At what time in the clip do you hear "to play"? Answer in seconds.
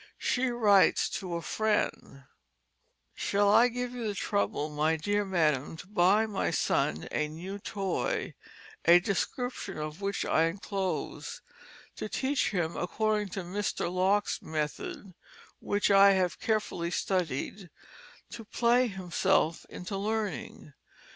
18.31-18.87